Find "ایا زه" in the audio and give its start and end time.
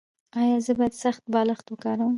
0.39-0.71